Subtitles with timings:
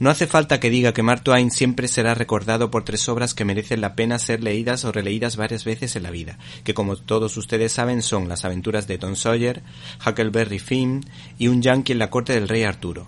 [0.00, 3.44] No hace falta que diga que Mark Twain siempre será recordado por tres obras que
[3.44, 7.36] merecen la pena ser leídas o releídas varias veces en la vida, que como todos
[7.36, 9.62] ustedes saben son Las aventuras de Tom Sawyer,
[10.04, 11.06] Huckleberry Finn
[11.38, 13.06] y Un yankee en la corte del rey Arturo.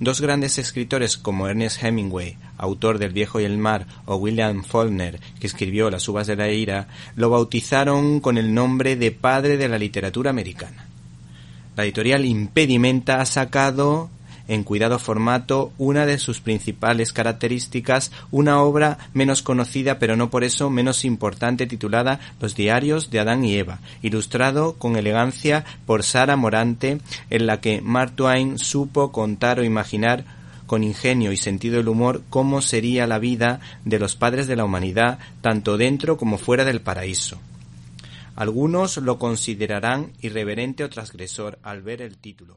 [0.00, 5.18] Dos grandes escritores como Ernest Hemingway, autor del Viejo y el Mar, o William Faulkner,
[5.40, 9.68] que escribió Las uvas de la ira, lo bautizaron con el nombre de padre de
[9.68, 10.88] la literatura americana.
[11.74, 14.10] La editorial Impedimenta ha sacado
[14.48, 20.44] en cuidado formato una de sus principales características, una obra menos conocida pero no por
[20.44, 26.36] eso menos importante titulada Los diarios de Adán y Eva, ilustrado con elegancia por Sara
[26.36, 26.98] Morante,
[27.30, 30.24] en la que Mark Twain supo contar o imaginar
[30.66, 34.64] con ingenio y sentido del humor cómo sería la vida de los padres de la
[34.64, 37.38] humanidad, tanto dentro como fuera del paraíso.
[38.34, 42.56] Algunos lo considerarán irreverente o transgresor al ver el título.